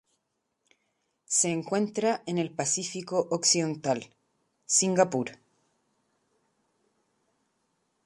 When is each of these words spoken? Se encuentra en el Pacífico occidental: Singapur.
Se 1.27 1.51
encuentra 1.51 2.23
en 2.25 2.39
el 2.39 2.49
Pacífico 2.49 3.27
occidental: 3.29 4.09
Singapur. 4.65 5.29